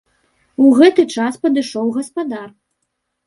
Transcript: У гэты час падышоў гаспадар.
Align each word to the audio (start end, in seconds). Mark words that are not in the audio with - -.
У 0.63 0.69
гэты 0.77 1.03
час 1.17 1.37
падышоў 1.45 1.91
гаспадар. 1.97 2.49